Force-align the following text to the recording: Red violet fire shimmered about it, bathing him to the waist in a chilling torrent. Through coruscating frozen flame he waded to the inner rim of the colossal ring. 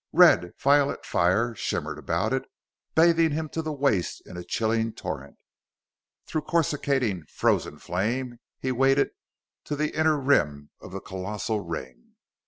Red 0.13 0.53
violet 0.57 1.05
fire 1.05 1.53
shimmered 1.53 1.99
about 1.99 2.33
it, 2.33 2.45
bathing 2.95 3.29
him 3.33 3.49
to 3.49 3.61
the 3.61 3.71
waist 3.71 4.19
in 4.25 4.35
a 4.35 4.43
chilling 4.43 4.93
torrent. 4.93 5.37
Through 6.25 6.41
coruscating 6.41 7.25
frozen 7.27 7.77
flame 7.77 8.39
he 8.59 8.71
waded 8.71 9.11
to 9.65 9.75
the 9.75 9.95
inner 9.95 10.17
rim 10.19 10.71
of 10.79 10.91
the 10.91 11.01
colossal 11.01 11.59
ring. 11.59 12.15